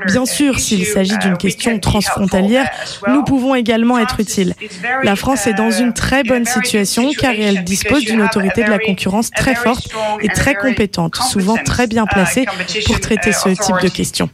Bien 0.05 0.25
sûr, 0.25 0.59
s'il 0.59 0.85
s'agit 0.85 1.17
d'une 1.17 1.37
question 1.37 1.79
transfrontalière, 1.79 2.69
nous 3.07 3.23
pouvons 3.23 3.55
également 3.55 3.97
être 3.97 4.19
utiles. 4.19 4.53
La 5.03 5.15
France 5.15 5.47
est 5.47 5.53
dans 5.53 5.71
une 5.71 5.93
très 5.93 6.23
bonne 6.23 6.45
situation 6.45 7.11
car 7.19 7.33
elle 7.33 7.63
dispose 7.63 8.05
d'une 8.05 8.21
autorité 8.21 8.63
de 8.63 8.69
la 8.69 8.79
concurrence 8.79 9.31
très 9.31 9.55
forte 9.55 9.89
et 10.21 10.27
très 10.27 10.55
compétente, 10.55 11.15
souvent 11.15 11.57
très 11.57 11.87
bien 11.87 12.05
placée 12.05 12.45
pour 12.85 12.99
traiter 12.99 13.31
ce 13.31 13.49
type 13.49 13.75
de 13.81 13.89
questions. 13.89 14.29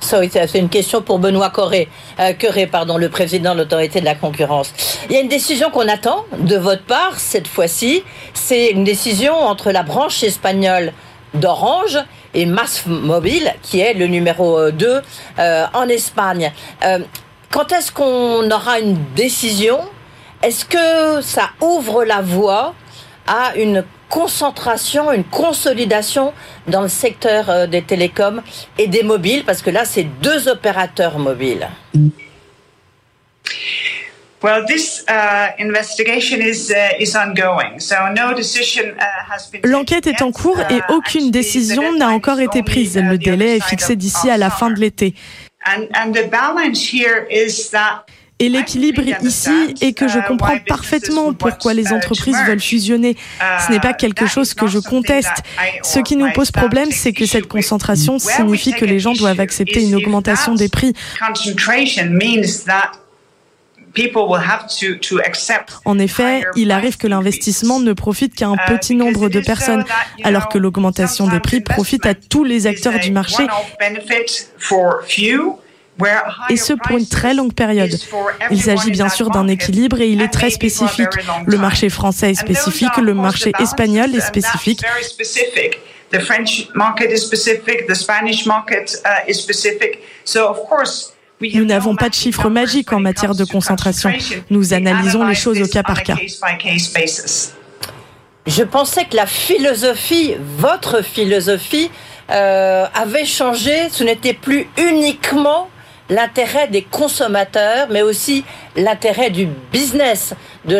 C'est 0.00 0.58
une 0.58 0.68
question 0.68 1.02
pour 1.02 1.18
Benoît 1.18 1.50
Corré, 1.50 1.88
euh, 2.18 2.32
pardon, 2.70 2.96
le 2.96 3.08
président 3.08 3.54
de 3.54 3.60
l'autorité 3.60 4.00
de 4.00 4.04
la 4.04 4.14
concurrence. 4.14 4.72
Il 5.08 5.14
y 5.14 5.18
a 5.18 5.20
une 5.20 5.28
décision 5.28 5.70
qu'on 5.70 5.86
attend 5.86 6.24
de 6.38 6.56
votre 6.56 6.82
part 6.84 7.18
cette 7.18 7.46
fois-ci. 7.46 8.02
C'est 8.34 8.70
une 8.70 8.82
décision 8.82 9.34
entre 9.34 9.70
la 9.70 9.82
branche 9.82 10.22
espagnole 10.22 10.92
d'Orange 11.34 11.98
et 12.34 12.44
Mass 12.46 12.86
Mobile, 12.86 13.52
qui 13.62 13.80
est 13.80 13.94
le 13.94 14.06
numéro 14.06 14.70
2 14.70 15.02
euh, 15.38 15.66
en 15.72 15.88
Espagne. 15.88 16.52
Euh, 16.84 16.98
quand 17.50 17.70
est-ce 17.72 17.92
qu'on 17.92 18.50
aura 18.50 18.80
une 18.80 18.98
décision? 19.14 19.78
Est-ce 20.42 20.64
que 20.64 21.22
ça 21.22 21.50
ouvre 21.60 22.04
la 22.04 22.20
voie 22.20 22.74
à 23.26 23.54
une 23.56 23.84
concentration, 24.10 25.12
une 25.12 25.24
consolidation 25.24 26.34
dans 26.66 26.82
le 26.82 26.88
secteur 26.88 27.48
euh, 27.48 27.66
des 27.66 27.80
télécoms 27.80 28.42
et 28.76 28.88
des 28.88 29.02
mobiles, 29.02 29.44
parce 29.46 29.62
que 29.62 29.70
là, 29.70 29.86
c'est 29.86 30.04
deux 30.04 30.48
opérateurs 30.48 31.18
mobiles. 31.18 31.68
L'enquête 39.64 40.06
est 40.06 40.22
en 40.22 40.32
cours 40.32 40.58
et 40.70 40.76
uh, 40.76 40.82
aucune 40.88 41.30
décision 41.30 41.94
n'a 41.96 42.08
encore 42.08 42.40
été 42.40 42.62
prise. 42.62 42.96
Le 42.96 43.18
délai 43.18 43.56
est 43.56 43.64
fixé 43.64 43.96
d'ici 43.96 44.30
à 44.30 44.38
la 44.38 44.48
fin 44.50 44.70
de 44.70 44.80
l'été. 44.80 45.14
Et 48.40 48.48
l'équilibre 48.48 49.02
ici 49.22 49.50
est 49.82 49.92
que 49.92 50.08
je 50.08 50.18
comprends 50.26 50.58
parfaitement 50.66 51.34
pourquoi 51.34 51.74
les 51.74 51.92
entreprises 51.92 52.38
veulent 52.46 52.60
fusionner. 52.60 53.16
Ce 53.66 53.70
n'est 53.70 53.80
pas 53.80 53.92
quelque 53.92 54.26
chose 54.26 54.54
que 54.54 54.66
je 54.66 54.78
conteste. 54.78 55.44
Ce 55.82 56.00
qui 56.00 56.16
nous 56.16 56.32
pose 56.32 56.50
problème, 56.50 56.90
c'est 56.90 57.12
que 57.12 57.26
cette 57.26 57.46
concentration 57.46 58.18
signifie 58.18 58.72
que 58.72 58.86
les 58.86 58.98
gens 58.98 59.12
doivent 59.12 59.40
accepter 59.40 59.82
une 59.84 59.94
augmentation 59.94 60.54
des 60.54 60.68
prix. 60.68 60.94
En 65.84 65.98
effet, 65.98 66.44
il 66.56 66.70
arrive 66.70 66.96
que 66.96 67.06
l'investissement 67.06 67.80
ne 67.80 67.92
profite 67.92 68.34
qu'à 68.34 68.46
un 68.46 68.56
petit 68.56 68.94
nombre 68.94 69.28
de 69.28 69.40
personnes, 69.40 69.84
alors 70.24 70.48
que 70.48 70.58
l'augmentation 70.58 71.28
des 71.28 71.40
prix 71.40 71.60
profite 71.60 72.06
à 72.06 72.14
tous 72.14 72.44
les 72.44 72.66
acteurs 72.66 72.98
du 73.00 73.10
marché 73.10 73.46
et 76.48 76.56
ce 76.56 76.72
pour 76.72 76.96
une 76.96 77.06
très 77.06 77.34
longue 77.34 77.54
période. 77.54 77.96
Il 78.50 78.62
s'agit 78.62 78.90
bien 78.90 79.08
sûr 79.08 79.30
d'un 79.30 79.48
équilibre 79.48 80.00
et 80.00 80.08
il 80.08 80.20
est 80.22 80.28
très 80.28 80.50
spécifique. 80.50 81.08
Le 81.46 81.58
marché 81.58 81.88
français 81.88 82.30
est 82.30 82.34
spécifique, 82.34 82.96
le 82.96 83.14
marché 83.14 83.52
espagnol 83.58 84.14
est 84.14 84.20
spécifique. 84.20 84.82
Nous 91.54 91.64
n'avons 91.64 91.96
pas 91.96 92.08
de 92.08 92.14
chiffre 92.14 92.50
magique 92.50 92.92
en 92.92 93.00
matière 93.00 93.34
de 93.34 93.44
concentration. 93.44 94.12
Nous 94.50 94.74
analysons 94.74 95.24
les 95.26 95.34
choses 95.34 95.60
au 95.60 95.66
cas 95.66 95.82
par 95.82 96.02
cas. 96.02 96.16
Je 98.46 98.62
pensais 98.62 99.04
que 99.04 99.16
la 99.16 99.26
philosophie, 99.26 100.34
votre 100.58 101.02
philosophie, 101.02 101.90
euh, 102.30 102.86
avait 102.94 103.24
changé. 103.24 103.88
Ce 103.90 104.02
n'était 104.02 104.34
plus 104.34 104.66
uniquement 104.78 105.68
l'intérêt 106.10 106.68
des 106.68 106.82
consommateurs, 106.82 107.86
mais 107.90 108.02
aussi 108.02 108.44
l'intérêt 108.76 109.30
du 109.30 109.48
business 109.72 110.34
de 110.66 110.76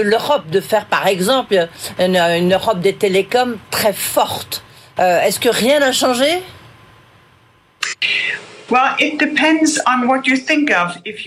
l'Europe, 0.00 0.48
de, 0.50 0.60
faire 0.60 0.86
par 0.86 1.06
exemple 1.06 1.68
une, 1.98 2.52
Europe 2.52 2.80
des 2.80 2.94
télécoms 2.94 3.56
très 3.70 3.92
forte. 3.92 4.62
Euh, 5.00 5.22
est-ce 5.22 5.40
que 5.40 5.48
rien 5.48 5.80
n'a 5.80 5.92
changé? 5.92 6.42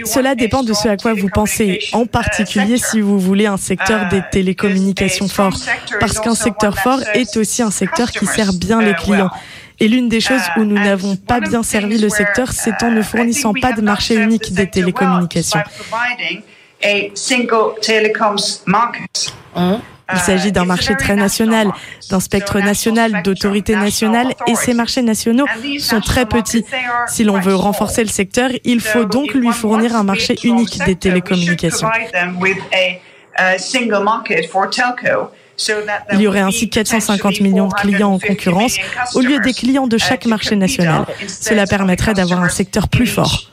Cela 0.06 0.36
dépend 0.36 0.62
de 0.62 0.74
ce 0.74 0.88
à 0.88 0.98
quoi 0.98 1.14
vous 1.14 1.30
pensez, 1.30 1.80
en 1.94 2.06
particulier 2.06 2.78
si 2.78 3.02
vous 3.02 3.20
voulez 3.20 3.48
un 3.48 3.58
secteur 3.58 4.08
des 4.10 4.22
télécommunications 4.32 5.28
fort, 5.28 5.54
parce 6.00 6.20
qu'un 6.20 6.36
secteur 6.36 6.78
fort 6.78 7.00
est 7.16 7.36
aussi 7.38 7.64
un 7.64 7.72
secteur 7.72 8.12
qui 8.12 8.28
sert 8.28 8.54
bien 8.54 8.82
les 8.82 8.94
clients. 8.94 9.32
Et 9.82 9.88
l'une 9.88 10.10
des 10.10 10.22
choses 10.22 10.44
où 10.58 10.64
nous 10.64 10.76
n'avons 10.76 11.16
pas 11.16 11.40
bien 11.40 11.64
servi 11.64 11.98
le 11.98 12.08
secteur, 12.08 12.52
c'est 12.52 12.84
en 12.84 12.92
ne 12.92 13.02
fournissant 13.02 13.52
pas 13.52 13.74
de 13.74 13.82
marché 13.82 14.14
unique 14.14 14.54
des 14.54 14.70
télécommunications. 14.70 15.60
Il 20.14 20.20
s'agit 20.20 20.52
d'un 20.52 20.66
marché 20.66 20.96
très 20.96 21.16
national, 21.16 21.72
d'un 22.12 22.20
spectre 22.20 22.60
national, 22.60 23.24
d'autorités 23.24 23.76
nationales, 23.76 24.36
et 24.46 24.54
ces 24.54 24.76
marchés 24.76 25.02
nationaux 25.02 25.48
sont 25.80 26.02
très 26.02 26.28
petits. 26.28 26.64
Si 27.08 27.24
l'on 27.24 27.40
veut 27.40 27.56
renforcer 27.56 28.04
le 28.04 28.10
secteur, 28.10 28.52
il 28.64 28.82
faut 28.82 29.06
donc 29.06 29.34
lui 29.34 29.52
fournir 29.52 29.96
un 29.96 30.04
marché 30.04 30.36
unique 30.44 30.78
des 30.86 30.96
télécommunications. 30.96 31.90
Il 36.13 36.22
y 36.22 36.27
aurait 36.27 36.39
ainsi 36.39 36.70
450 36.70 37.39
millions 37.41 37.68
de 37.68 37.74
clients 37.74 38.13
en 38.13 38.20
concurrence 38.20 38.77
au 39.13 39.22
lieu 39.22 39.39
des 39.39 39.53
clients 39.53 39.88
de 39.88 39.98
chaque 39.98 40.25
marché 40.25 40.56
national. 40.56 41.06
Cela 41.27 41.65
permettrait 41.65 42.13
d'avoir 42.13 42.41
un 42.41 42.50
secteur 42.50 42.88
plus 42.88 43.08
fort. 43.08 43.50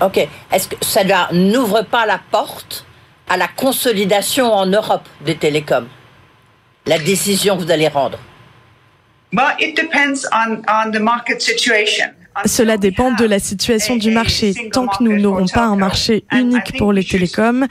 Ok. 0.00 0.28
Est-ce 0.52 0.68
que 0.68 0.76
ça 0.82 1.28
n'ouvre 1.32 1.82
pas 1.82 2.06
la 2.06 2.20
porte 2.30 2.86
à 3.28 3.36
la 3.36 3.48
consolidation 3.48 4.52
en 4.52 4.66
Europe 4.66 5.08
des 5.24 5.36
télécoms? 5.36 5.88
La 6.86 6.98
décision 6.98 7.56
que 7.56 7.62
vous 7.62 7.70
allez 7.70 7.88
rendre? 7.88 8.18
It 9.58 9.76
depends 9.76 10.24
on, 10.32 10.62
on 10.68 10.90
the 10.92 11.00
market 11.00 11.40
situation. 11.40 12.06
Cela 12.46 12.76
dépend 12.76 13.12
de 13.12 13.24
la 13.24 13.38
situation 13.38 13.96
du 13.96 14.10
marché. 14.10 14.54
Tant 14.72 14.86
que 14.86 15.02
nous 15.02 15.18
n'aurons 15.18 15.46
pas 15.46 15.64
un 15.64 15.76
marché 15.76 16.24
unique 16.32 16.76
pour 16.78 16.92
les 16.92 17.04
télécoms, 17.04 17.66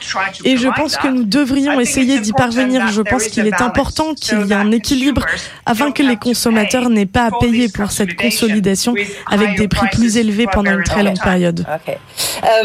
et 0.45 0.57
je 0.57 0.67
pense 0.69 0.97
que 0.97 1.07
nous 1.07 1.23
devrions 1.23 1.79
essayer 1.79 2.19
d'y 2.19 2.33
parvenir, 2.33 2.87
je 2.87 3.01
pense 3.01 3.27
qu'il 3.27 3.47
est 3.47 3.61
important 3.61 4.13
qu'il 4.13 4.45
y 4.45 4.51
ait 4.51 4.55
un 4.55 4.71
équilibre 4.71 5.25
afin 5.65 5.91
que 5.91 6.03
les 6.03 6.17
consommateurs 6.17 6.89
n'aient 6.89 7.05
pas 7.05 7.25
à 7.25 7.31
payer 7.39 7.69
pour 7.69 7.91
cette 7.91 8.15
consolidation 8.15 8.93
avec 9.29 9.57
des 9.57 9.67
prix 9.67 9.87
plus 9.91 10.17
élevés 10.17 10.47
pendant 10.51 10.71
une 10.71 10.83
très 10.83 11.03
longue 11.03 11.21
période. 11.21 11.65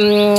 Euh, 0.00 0.36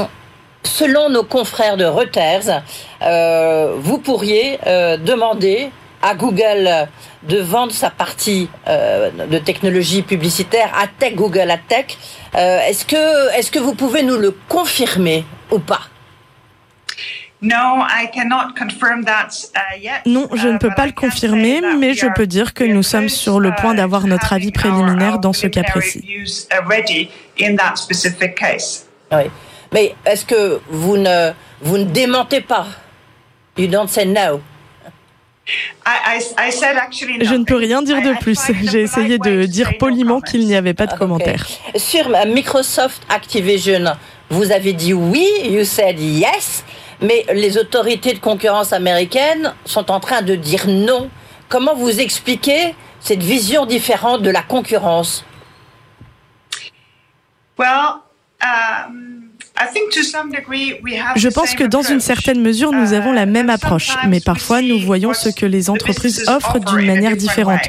selon 0.63 1.09
nos 1.09 1.23
confrères 1.23 1.77
de 1.77 1.85
Reuters, 1.85 2.63
euh, 3.01 3.75
vous 3.79 3.97
pourriez 3.97 4.59
euh, 4.67 4.97
demander 4.97 5.69
à 6.01 6.15
Google 6.15 6.87
de 7.23 7.37
vendre 7.37 7.71
sa 7.71 7.89
partie 7.89 8.49
euh, 8.67 9.09
de 9.11 9.37
technologie 9.37 10.01
publicitaire 10.01 10.71
à 10.75 10.87
Tech, 10.87 11.15
Google 11.15 11.51
à 11.51 11.57
Tech. 11.57 11.97
Euh, 12.35 12.59
est-ce 12.67 12.85
que, 12.85 13.37
est-ce 13.37 13.51
que 13.51 13.59
vous 13.59 13.75
pouvez 13.75 14.03
nous 14.03 14.17
le 14.17 14.35
confirmer 14.47 15.25
ou 15.51 15.59
pas? 15.59 15.81
Uh, 17.41 17.47
non, 20.05 20.27
je 20.33 20.47
ne 20.49 20.57
peux 20.57 20.71
pas 20.75 20.85
le 20.85 20.91
confirmer, 20.91 21.61
mais 21.77 21.93
je 21.93 22.07
peux 22.13 22.27
dire 22.27 22.53
que 22.53 22.65
nous 22.65 22.83
sommes 22.83 23.07
sur 23.07 23.39
le 23.39 23.53
point 23.55 23.73
d'avoir 23.73 24.07
notre 24.07 24.33
avis 24.33 24.51
préliminaire 24.51 25.19
dans 25.19 25.31
ce 25.31 25.47
cas 25.47 25.63
précis. 25.63 26.03
Oui. 29.11 29.23
Mais 29.71 29.95
est-ce 30.05 30.25
que 30.25 30.59
vous 30.69 30.97
ne, 30.97 31.31
vous 31.61 31.77
ne 31.77 31.85
démentez 31.85 32.41
pas? 32.41 32.67
You 33.57 33.67
don't 33.67 33.87
say 33.87 34.05
no. 34.05 34.41
Je 35.85 37.35
ne 37.35 37.43
peux 37.43 37.55
rien 37.55 37.81
dire 37.81 38.01
de 38.01 38.17
plus. 38.19 38.39
J'ai 38.63 38.81
essayé 38.81 39.17
de 39.17 39.45
dire 39.45 39.77
poliment 39.77 40.21
qu'il 40.21 40.45
n'y 40.45 40.55
avait 40.55 40.73
pas 40.73 40.87
de 40.87 40.97
commentaire. 40.97 41.45
Sur 41.75 42.09
Microsoft 42.27 43.01
Activision, 43.09 43.95
vous 44.29 44.51
avez 44.51 44.73
dit 44.73 44.93
oui, 44.93 45.27
you 45.43 45.63
said 45.63 45.99
yes, 45.99 46.63
mais 47.01 47.25
les 47.33 47.57
autorités 47.57 48.13
de 48.13 48.19
concurrence 48.19 48.73
américaines 48.73 49.53
sont 49.65 49.89
en 49.91 49.99
train 49.99 50.21
de 50.21 50.35
dire 50.35 50.65
non. 50.67 51.09
Comment 51.47 51.73
vous 51.73 51.99
expliquez 51.99 52.75
cette 52.99 53.23
vision 53.23 53.65
différente 53.65 54.21
de 54.21 54.29
la 54.29 54.43
concurrence? 54.43 55.25
Well, 57.57 58.01
um... 58.41 59.18
Je 61.15 61.29
pense 61.29 61.53
que 61.53 61.63
dans 61.63 61.81
une 61.81 61.99
certaine 61.99 62.41
mesure, 62.41 62.71
nous 62.71 62.93
avons 62.93 63.11
la 63.11 63.25
même 63.25 63.49
approche, 63.49 63.89
mais 64.07 64.19
parfois 64.19 64.61
nous 64.61 64.79
voyons 64.79 65.13
ce 65.13 65.29
que 65.29 65.45
les 65.45 65.69
entreprises 65.69 66.25
offrent 66.27 66.59
d'une 66.59 66.85
manière 66.85 67.15
différente. 67.15 67.61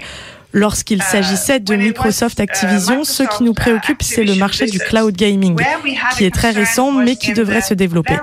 Lorsqu'il 0.52 1.00
s'agissait 1.00 1.60
de 1.60 1.76
Microsoft 1.76 2.40
Activision, 2.40 3.04
ce 3.04 3.22
qui 3.22 3.44
nous 3.44 3.54
préoccupe, 3.54 4.02
c'est 4.02 4.24
le 4.24 4.34
marché 4.34 4.66
du 4.66 4.80
cloud 4.80 5.14
gaming, 5.14 5.56
qui 6.16 6.24
est 6.24 6.34
très 6.34 6.50
récent, 6.50 6.90
mais 6.90 7.14
qui 7.14 7.32
devrait 7.32 7.60
se 7.60 7.74
développer. 7.74 8.16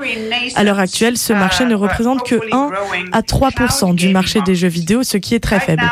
À 0.55 0.63
l'heure 0.63 0.79
actuelle, 0.79 1.17
ce 1.17 1.31
marché 1.31 1.65
ne 1.65 1.75
représente 1.75 2.27
que 2.27 2.35
1 2.51 2.71
à 3.13 3.21
3 3.21 3.49
du 3.93 4.09
marché 4.09 4.41
des 4.41 4.55
jeux 4.55 4.67
vidéo, 4.67 5.03
ce 5.03 5.17
qui 5.17 5.35
est 5.35 5.39
très 5.39 5.59
faible. 5.59 5.83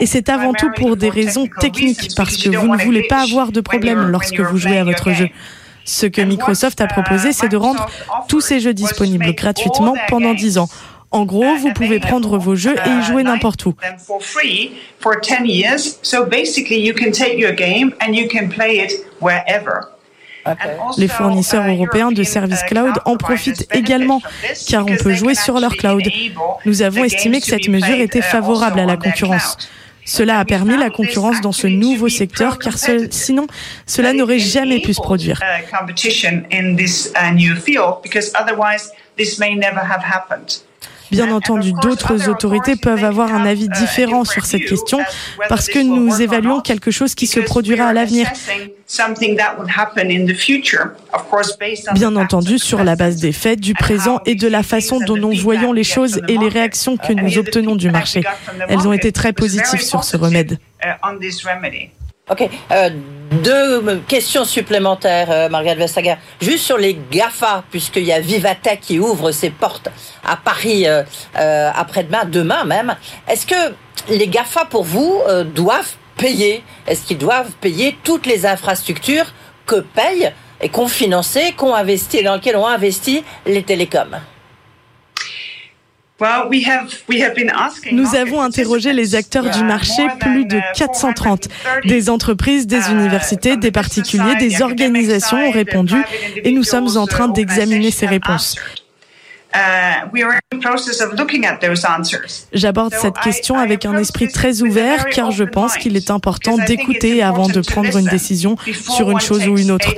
Et 0.00 0.06
c'est 0.06 0.28
avant 0.28 0.52
tout 0.52 0.70
pour 0.76 0.96
des 0.96 1.08
raisons 1.08 1.48
techniques, 1.60 2.10
parce 2.16 2.36
que 2.36 2.50
vous 2.50 2.68
ne 2.68 2.82
voulez 2.82 3.06
pas 3.08 3.22
avoir 3.22 3.52
de 3.52 3.60
problème 3.60 4.08
lorsque 4.10 4.40
vous 4.40 4.58
jouez 4.58 4.78
à 4.78 4.84
votre 4.84 5.12
jeu. 5.12 5.28
Ce 5.84 6.06
que 6.06 6.22
Microsoft 6.22 6.80
a 6.80 6.86
proposé, 6.86 7.32
c'est 7.32 7.48
de 7.48 7.56
rendre 7.56 7.86
tous 8.28 8.40
ces 8.40 8.60
jeux 8.60 8.74
disponibles 8.74 9.34
gratuitement 9.34 9.94
pendant 10.08 10.32
10 10.34 10.58
ans. 10.58 10.68
En 11.10 11.24
gros, 11.26 11.54
vous 11.56 11.72
pouvez 11.72 12.00
prendre 12.00 12.38
vos 12.38 12.56
jeux 12.56 12.74
et 12.74 12.88
y 12.88 13.02
jouer 13.04 13.22
n'importe 13.22 13.66
où. 13.66 13.74
Les 20.98 21.08
fournisseurs 21.08 21.66
européens 21.66 22.12
de 22.12 22.22
services 22.22 22.62
cloud 22.64 22.92
en 23.04 23.16
profitent 23.16 23.66
également, 23.72 24.20
car 24.68 24.84
on 24.86 24.96
peut 24.96 25.14
jouer 25.14 25.34
sur 25.34 25.58
leur 25.60 25.76
cloud. 25.76 26.02
Nous 26.64 26.82
avons 26.82 27.04
estimé 27.04 27.40
que 27.40 27.46
cette 27.46 27.68
mesure 27.68 28.00
était 28.00 28.22
favorable 28.22 28.80
à 28.80 28.86
la 28.86 28.96
concurrence. 28.96 29.56
Cela 30.06 30.38
a 30.38 30.44
permis 30.44 30.76
la 30.76 30.90
concurrence 30.90 31.40
dans 31.40 31.52
ce 31.52 31.66
nouveau 31.66 32.08
secteur, 32.08 32.58
car 32.58 32.74
sinon, 33.10 33.46
cela 33.86 34.12
n'aurait 34.12 34.38
jamais 34.38 34.80
pu 34.80 34.92
se 34.92 35.00
produire. 35.00 35.40
Bien 41.10 41.30
entendu, 41.32 41.72
d'autres 41.82 42.28
autorités 42.28 42.76
peuvent 42.76 43.04
avoir 43.04 43.34
un 43.34 43.44
avis 43.44 43.68
différent 43.68 44.24
sur 44.24 44.44
cette 44.46 44.64
question 44.64 45.00
parce 45.48 45.68
que 45.68 45.78
nous 45.78 46.20
évaluons 46.20 46.60
quelque 46.60 46.90
chose 46.90 47.14
qui 47.14 47.26
se 47.26 47.40
produira 47.40 47.86
à 47.86 47.92
l'avenir. 47.92 48.26
Bien 51.94 52.16
entendu, 52.16 52.58
sur 52.58 52.84
la 52.84 52.96
base 52.96 53.16
des 53.16 53.32
faits, 53.32 53.60
du 53.60 53.74
présent 53.74 54.20
et 54.26 54.34
de 54.34 54.48
la 54.48 54.62
façon 54.62 54.98
dont 55.00 55.16
nous 55.16 55.34
voyons 55.34 55.72
les 55.72 55.84
choses 55.84 56.20
et 56.28 56.36
les 56.36 56.48
réactions 56.48 56.96
que 56.96 57.12
nous 57.12 57.38
obtenons 57.38 57.76
du 57.76 57.90
marché. 57.90 58.22
Elles 58.68 58.86
ont 58.86 58.92
été 58.92 59.12
très 59.12 59.32
positives 59.32 59.80
sur 59.80 60.04
ce 60.04 60.16
remède. 60.16 60.58
Ok. 62.30 62.48
Euh, 62.72 62.88
deux 63.42 64.00
questions 64.08 64.46
supplémentaires, 64.46 65.30
euh, 65.30 65.50
Margaret 65.50 65.74
Vestager. 65.74 66.14
Juste 66.40 66.64
sur 66.64 66.78
les 66.78 66.98
GAFA, 67.10 67.64
puisqu'il 67.70 68.04
y 68.04 68.12
a 68.12 68.20
Vivatech 68.20 68.80
qui 68.80 68.98
ouvre 68.98 69.30
ses 69.30 69.50
portes 69.50 69.88
à 70.24 70.36
Paris 70.36 70.86
euh, 70.86 71.02
euh 71.38 71.70
après-demain, 71.74 72.24
demain 72.24 72.64
même. 72.64 72.96
Est-ce 73.28 73.44
que 73.44 73.74
les 74.08 74.26
GAFA, 74.28 74.64
pour 74.64 74.84
vous, 74.84 75.20
doivent 75.54 75.96
payer? 76.16 76.62
Est-ce 76.86 77.04
qu'ils 77.04 77.18
doivent 77.18 77.52
payer 77.60 77.94
toutes 78.02 78.24
les 78.24 78.46
infrastructures 78.46 79.34
que 79.66 79.80
payent 79.80 80.32
et 80.62 80.70
qu'ont 80.70 80.88
financé, 80.88 81.52
qu'ont 81.52 81.74
investi, 81.74 82.22
dans 82.22 82.36
lesquelles 82.36 82.56
ont 82.56 82.66
investi 82.66 83.22
les 83.44 83.62
télécoms? 83.62 84.16
Nous 87.92 88.14
avons 88.14 88.40
interrogé 88.40 88.92
les 88.92 89.16
acteurs 89.16 89.50
du 89.50 89.64
marché, 89.64 90.06
plus 90.20 90.44
de 90.44 90.60
430. 90.76 91.48
Des 91.86 92.08
entreprises, 92.08 92.68
des 92.68 92.88
uh, 92.88 92.92
universités, 92.92 93.56
des 93.56 93.72
particuliers, 93.72 94.36
des 94.36 94.62
organisations 94.62 95.38
ont 95.38 95.50
répondu 95.50 95.96
et 96.36 96.52
nous 96.52 96.62
sommes 96.62 96.96
en 96.96 97.06
train 97.06 97.28
d'examiner 97.28 97.90
ces 97.90 98.06
réponses. 98.06 98.56
Uh, 99.54 100.08
J'aborde 102.52 102.94
cette 102.94 103.18
question 103.18 103.56
avec 103.56 103.86
un 103.86 103.96
esprit 103.96 104.28
très 104.28 104.62
ouvert 104.62 105.06
car 105.06 105.30
je 105.30 105.44
pense 105.44 105.76
qu'il 105.76 105.96
est 105.96 106.10
important 106.10 106.56
d'écouter 106.58 107.22
avant 107.22 107.48
de 107.48 107.60
prendre 107.60 107.96
une 107.96 108.06
décision 108.06 108.56
sur 108.96 109.12
une 109.12 109.20
chose 109.20 109.46
ou 109.46 109.56
une 109.56 109.70
autre. 109.70 109.94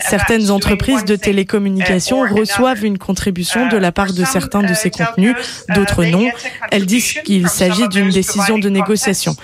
Certaines 0.00 0.50
entreprises 0.50 1.06
de 1.06 1.16
télécommunications 1.16 2.20
reçoivent 2.20 2.84
une 2.84 2.98
contribution 2.98 3.68
de 3.68 3.78
la 3.78 3.90
part 3.90 4.12
de 4.12 4.24
certains 4.24 4.62
de 4.62 4.74
ces 4.74 4.90
contenus, 4.90 5.34
d'autres 5.74 6.04
non. 6.04 6.28
Elles 6.70 6.86
disent 6.86 7.14
qu'il 7.24 7.48
s'agit 7.48 7.88
d'une 7.88 8.10
décision 8.10 8.58
de 8.58 8.68
négociation. 8.68 9.34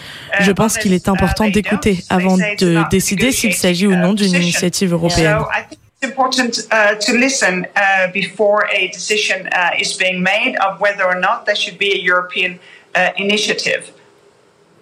Je 0.40 0.52
pense 0.52 0.76
qu'il 0.76 0.92
est 0.92 1.08
important 1.08 1.48
d'écouter 1.48 2.04
avant 2.10 2.36
de 2.36 2.88
décider 2.90 3.32
s'il 3.32 3.54
s'agit 3.54 3.86
ou 3.86 3.96
non 3.96 4.12
d'une 4.12 4.34
initiative 4.34 4.92
européenne. 4.92 5.38
Important 6.06 6.66
uh, 6.70 6.94
to 7.06 7.12
listen 7.18 7.66
uh, 7.74 8.06
before 8.12 8.68
a 8.72 8.88
decision 8.88 9.48
uh, 9.52 9.82
is 9.82 9.92
being 9.94 10.22
made 10.22 10.54
of 10.66 10.80
whether 10.80 11.04
or 11.04 11.18
not 11.18 11.46
there 11.46 11.56
should 11.56 11.78
be 11.78 11.92
a 11.92 11.98
European 11.98 12.58
uh, 12.94 13.10
initiative. 13.16 13.92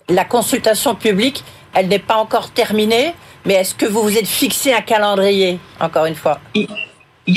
La 0.09 0.25
consultation 0.25 0.95
publique, 0.95 1.43
elle 1.73 1.89
n'est 1.89 1.99
pas 1.99 2.17
encore 2.17 2.51
terminée, 2.51 3.15
mais 3.47 3.55
est-ce 3.55 3.75
que 3.75 3.87
vous 3.87 4.03
vous 4.03 4.19
êtes 4.19 4.27
fixé 4.27 4.73
un 4.75 4.83
calendrier, 4.83 5.59
encore 5.81 6.05
une 6.05 6.15
fois? 6.15 6.41
Uh, 7.27 7.33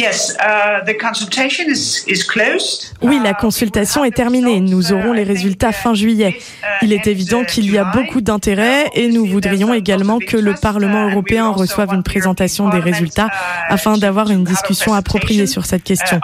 oui, 3.01 3.19
la 3.23 3.33
consultation 3.33 4.03
est 4.03 4.11
terminée. 4.11 4.59
Nous 4.59 4.91
aurons 4.91 5.13
les 5.13 5.23
résultats 5.23 5.71
fin 5.71 5.93
juillet. 5.93 6.37
Il 6.81 6.91
est 6.91 7.07
évident 7.07 7.45
qu'il 7.45 7.71
y 7.71 7.77
a 7.77 7.85
beaucoup 7.85 8.19
d'intérêt 8.19 8.89
et 8.95 9.07
nous 9.07 9.25
voudrions 9.25 9.73
également 9.73 10.19
que 10.19 10.35
le 10.35 10.55
Parlement 10.55 11.09
européen 11.09 11.51
reçoive 11.51 11.93
une 11.93 12.03
présentation 12.03 12.67
des 12.67 12.79
résultats 12.79 13.29
afin 13.69 13.97
d'avoir 13.97 14.29
une 14.29 14.43
discussion 14.43 14.93
appropriée 14.93 15.47
sur 15.47 15.65
cette 15.65 15.83
question. 15.83 16.19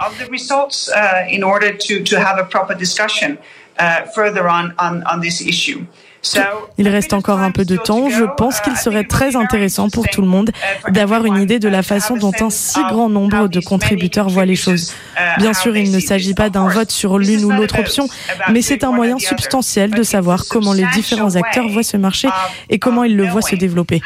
Il 6.78 6.88
reste 6.88 7.12
encore 7.12 7.40
un 7.40 7.50
peu 7.50 7.64
de 7.64 7.76
temps. 7.76 8.08
Je 8.08 8.24
pense 8.36 8.60
qu'il 8.60 8.76
serait 8.76 9.04
très 9.04 9.36
intéressant 9.36 9.88
pour 9.88 10.06
tout 10.08 10.20
le 10.20 10.28
monde 10.28 10.50
d'avoir 10.88 11.24
une 11.26 11.36
idée 11.36 11.58
de 11.58 11.68
la 11.68 11.82
façon 11.82 12.16
dont 12.16 12.32
un 12.40 12.50
si 12.50 12.82
grand 12.84 13.08
nombre 13.08 13.48
de 13.48 13.60
contributeurs 13.60 14.28
voient 14.28 14.44
les 14.44 14.56
choses. 14.56 14.92
Bien 15.38 15.54
sûr, 15.54 15.76
il 15.76 15.90
ne 15.92 16.00
s'agit 16.00 16.34
pas 16.34 16.50
d'un 16.50 16.68
vote 16.68 16.90
sur 16.90 17.18
l'une 17.18 17.44
ou 17.44 17.50
l'autre 17.50 17.78
option, 17.78 18.08
mais 18.50 18.62
c'est 18.62 18.84
un 18.84 18.92
moyen 18.92 19.18
substantiel 19.18 19.90
de 19.90 20.02
savoir 20.02 20.44
comment 20.48 20.72
les 20.72 20.86
différents 20.94 21.36
acteurs 21.36 21.68
voient 21.68 21.82
ce 21.82 21.96
marché 21.96 22.28
et 22.70 22.78
comment 22.78 23.04
ils 23.04 23.16
le 23.16 23.26
voient 23.26 23.42
se 23.42 23.56
développer. 23.56 24.00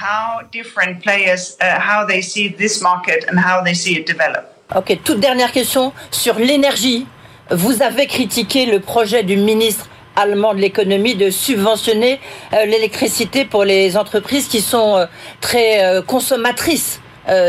Ok, 4.76 4.98
toute 5.02 5.20
dernière 5.20 5.52
question 5.52 5.92
sur 6.10 6.38
l'énergie. 6.38 7.06
Vous 7.50 7.82
avez 7.82 8.06
critiqué 8.06 8.66
le 8.66 8.80
projet 8.80 9.22
du 9.22 9.36
ministre 9.36 9.88
allemand 10.18 10.54
de 10.54 10.60
l'économie 10.60 11.14
de 11.14 11.30
subventionner 11.30 12.20
euh, 12.52 12.64
l'électricité 12.66 13.44
pour 13.44 13.64
les 13.64 13.96
entreprises 13.96 14.48
qui 14.48 14.60
sont 14.60 14.96
euh, 14.96 15.06
très 15.40 15.84
euh, 15.84 16.02
consommatrices 16.02 17.00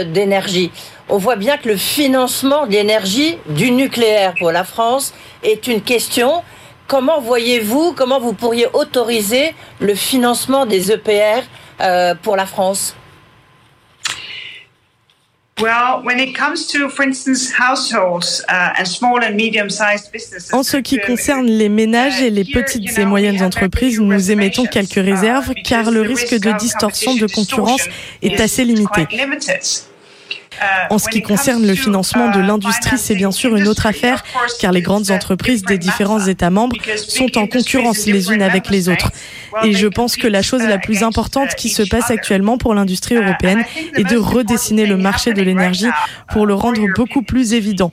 d'énergie. 0.08 0.72
On 1.08 1.18
voit 1.18 1.38
bien 1.38 1.56
que 1.56 1.70
le 1.70 1.78
financement 1.78 2.68
de 2.68 2.74
l'énergie 2.74 3.38
du 3.48 3.72
nucléaire 3.72 4.34
pour 4.38 4.52
la 4.52 4.66
France 4.66 5.14
est 5.42 5.68
une 5.68 5.82
question. 5.82 6.44
Comment 6.86 7.22
voyez-vous, 7.22 7.94
comment 7.94 8.20
vous 8.20 8.34
pourriez 8.34 8.68
autoriser 8.74 9.56
le 9.80 9.96
financement 9.96 10.66
des 10.66 10.92
EPR 10.92 11.44
pour 12.24 12.36
la 12.36 12.46
France? 12.46 12.94
En 20.52 20.64
ce 20.64 20.78
qui 20.78 21.00
concerne 21.00 21.48
les 21.48 21.70
ménages 21.70 22.22
et 22.22 22.30
les 22.30 22.46
petites 22.46 22.98
et 22.98 23.06
moyennes 23.06 23.42
entreprises, 23.42 24.00
nous 24.00 24.32
émettons 24.32 24.66
quelques 24.66 24.94
réserves 24.94 25.54
car 25.64 25.92
le 25.92 26.02
risque 26.02 26.40
de 26.40 26.58
distorsion 26.58 27.16
de 27.16 27.28
concurrence 27.28 27.88
est 28.22 28.40
assez 28.40 28.64
limité. 28.64 29.08
En 30.90 30.98
ce 30.98 31.10
qui 31.10 31.22
concerne 31.22 31.66
le 31.66 31.76
financement 31.76 32.30
de 32.32 32.40
l'industrie, 32.40 32.98
c'est 32.98 33.16
bien 33.16 33.32
sûr 33.32 33.56
une 33.56 33.68
autre 33.68 33.86
affaire, 33.86 34.24
car 34.60 34.72
les 34.72 34.82
grandes 34.82 35.12
entreprises 35.12 35.64
des 35.64 35.78
différents 35.78 36.26
États 36.26 36.50
membres 36.50 36.76
sont 36.98 37.38
en 37.38 37.48
concurrence 37.48 38.06
les 38.06 38.32
unes 38.32 38.42
avec 38.42 38.70
les 38.70 38.90
autres. 38.90 39.12
Et 39.64 39.74
je 39.74 39.88
pense 39.88 40.16
que 40.16 40.28
la 40.28 40.42
chose 40.42 40.64
la 40.64 40.78
plus 40.78 41.04
importante 41.04 41.56
qui 41.56 41.70
se 41.70 41.84
passe 41.84 42.12
actuellement 42.12 42.58
pour 42.58 42.74
l'industrie 42.74 43.16
européenne 43.16 43.64
est 43.96 44.04
de 44.04 44.18
redessiner 44.18 44.86
le 44.86 44.98
marché 44.98 45.34
de 45.34 45.42
l'énergie 45.42 45.90
pour 46.32 46.46
le 46.46 46.54
rendre 46.54 46.82
beaucoup 46.96 47.22
plus 47.22 47.54
évident. 47.54 47.92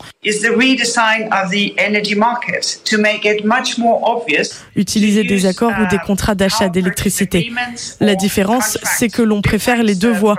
Utiliser 4.77 5.25
des 5.25 5.47
accords 5.47 5.73
ou 5.81 5.87
des 5.87 5.99
contrats 5.99 6.35
d'achat 6.35 6.69
d'électricité. 6.69 7.53
La 8.01 8.15
différence, 8.15 8.79
c'est 8.83 9.09
que 9.09 9.23
l'on 9.23 9.43
préfère 9.43 9.83
les 9.83 9.95
deux 9.95 10.13
voies 10.13 10.37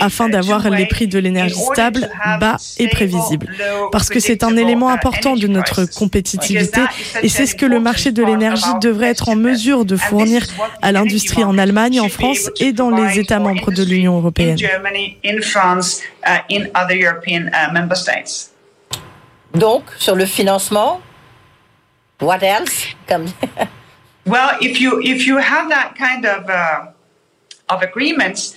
afin 0.00 0.28
d'avoir 0.28 0.68
les 0.70 0.86
prix 0.86 1.06
de 1.06 1.18
l'énergie 1.18 1.54
stable, 1.72 2.10
bas 2.40 2.56
et 2.78 2.88
prévisible. 2.88 3.48
Parce 3.92 4.08
que 4.08 4.20
c'est 4.20 4.42
un 4.42 4.56
élément 4.56 4.88
important 4.88 5.36
de 5.36 5.46
notre 5.46 5.84
compétitivité 5.84 6.80
et 7.22 7.28
c'est 7.28 7.46
ce 7.46 7.54
que 7.54 7.66
le 7.66 7.80
marché 7.80 8.12
de 8.12 8.22
l'énergie 8.22 8.78
devrait 8.80 9.08
être 9.08 9.28
en 9.28 9.36
mesure 9.36 9.84
de 9.84 9.96
fournir 9.96 10.42
à 10.82 10.92
l'industrie 10.92 11.44
en 11.44 11.58
Allemagne, 11.58 12.00
en 12.00 12.08
France 12.08 12.50
et 12.60 12.72
dans 12.72 12.90
les 12.90 13.18
États 13.18 13.38
membres 13.38 13.72
de 13.72 13.82
l'Union 13.82 14.16
européenne. 14.18 14.56
Donc, 19.54 19.84
sur 19.98 20.14
le 20.14 20.26
financement, 20.26 21.00
what 22.20 22.42
else? 22.42 22.86
well, 24.26 24.50
if 24.60 24.80
you 24.80 25.00
if 25.02 25.26
you 25.26 25.38
have 25.38 25.68
that 25.70 25.94
kind 25.96 26.26
of 26.26 26.48
uh, 26.50 26.92
of 27.68 27.82
agreements, 27.82 28.56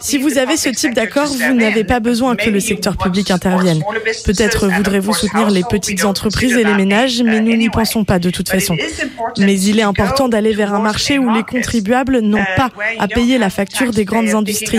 si 0.00 0.18
vous 0.18 0.38
avez 0.38 0.56
ce 0.56 0.68
type 0.68 0.94
d'accord, 0.94 1.26
vous 1.26 1.54
n'avez 1.54 1.84
pas 1.84 2.00
besoin 2.00 2.36
que 2.36 2.50
le 2.50 2.60
secteur 2.60 2.96
public 2.96 3.30
intervienne. 3.30 3.82
Peut-être 4.24 4.68
voudrez-vous 4.68 5.12
soutenir 5.12 5.50
les 5.50 5.62
petites 5.62 6.04
entreprises 6.04 6.56
et 6.56 6.64
les 6.64 6.74
ménages, 6.74 7.22
mais 7.22 7.40
nous 7.40 7.56
n'y 7.56 7.70
pensons 7.70 8.04
pas 8.04 8.18
de 8.18 8.30
toute 8.30 8.48
façon. 8.48 8.76
Mais 9.38 9.60
il 9.60 9.78
est 9.78 9.82
important 9.82 10.28
d'aller 10.28 10.52
vers 10.52 10.74
un 10.74 10.80
marché 10.80 11.18
où 11.18 11.32
les 11.32 11.42
contribuables 11.42 12.20
n'ont 12.20 12.38
uh, 12.38 12.56
pas 12.56 12.70
à 12.98 13.08
payer 13.08 13.38
la 13.38 13.50
facture 13.50 13.92
des 13.92 14.04
grandes 14.04 14.30
industries. 14.30 14.78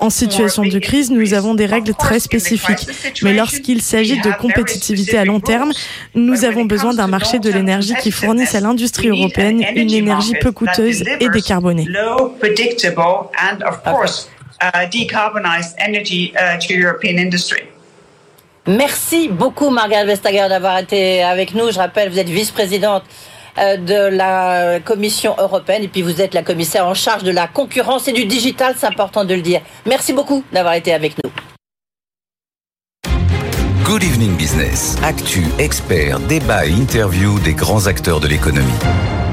En 0.00 0.10
situation 0.10 0.64
de 0.64 0.78
crise, 0.78 1.10
nous 1.10 1.34
avons 1.34 1.54
des 1.54 1.66
règles 1.66 1.94
très 1.94 2.20
spécifiques. 2.20 2.88
Mais 3.22 3.34
lorsqu'il 3.34 3.82
s'agit 3.82 4.20
de 4.20 4.30
compétitivité 4.40 5.18
à 5.18 5.24
long 5.24 5.40
terme, 5.40 5.72
nous 6.14 6.44
avons 6.44 6.64
besoin 6.64 6.94
d'un 6.94 7.06
marché 7.06 7.38
de 7.38 7.50
l'énergie 7.50 7.94
qui 8.00 8.10
fournisse 8.10 8.54
à 8.54 8.60
l'industrie 8.60 9.08
européenne 9.08 9.64
une 9.74 9.92
énergie 9.92 10.34
peu 10.40 10.52
coûteuse 10.52 11.04
et 11.20 11.28
décarbonée 11.28 11.88
and 13.50 13.62
of 13.62 13.82
course 13.84 14.28
uh, 14.60 14.86
decarbonized 14.90 15.74
energy 15.78 16.32
uh, 16.36 16.58
to 16.58 16.74
European 16.74 17.18
industry. 17.18 17.62
Merci 18.66 19.28
beaucoup 19.28 19.70
Margaret 19.70 20.06
Vestager 20.06 20.48
d'avoir 20.48 20.78
été 20.78 21.22
avec 21.22 21.54
nous. 21.54 21.70
Je 21.70 21.78
rappelle, 21.78 22.08
vous 22.08 22.18
êtes 22.18 22.30
vice-présidente 22.30 23.02
euh, 23.58 23.76
de 23.76 24.16
la 24.16 24.80
Commission 24.80 25.34
européenne 25.38 25.82
et 25.82 25.88
puis 25.88 26.00
vous 26.00 26.22
êtes 26.22 26.32
la 26.32 26.42
commissaire 26.42 26.86
en 26.86 26.94
charge 26.94 27.24
de 27.24 27.30
la 27.30 27.46
concurrence 27.46 28.08
et 28.08 28.12
du 28.12 28.24
digital, 28.24 28.74
c'est 28.78 28.86
important 28.86 29.24
de 29.24 29.34
le 29.34 29.42
dire. 29.42 29.60
Merci 29.84 30.14
beaucoup 30.14 30.42
d'avoir 30.50 30.74
été 30.74 30.94
avec 30.94 31.14
nous. 31.22 31.30
Good 33.84 34.02
Evening 34.02 34.34
Business. 34.36 34.96
Actu, 35.02 35.44
experts, 35.58 36.18
débat 36.20 36.64
et 36.64 36.70
interview 36.70 37.38
des 37.40 37.52
grands 37.52 37.86
acteurs 37.86 38.18
de 38.18 38.28
l'économie. 38.28 38.72